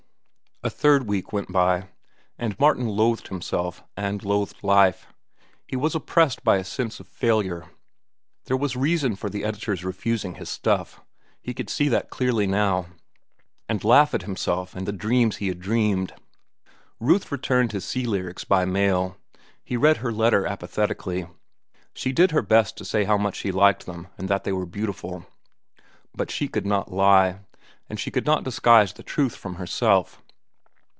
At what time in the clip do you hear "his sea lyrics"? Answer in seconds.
17.71-18.43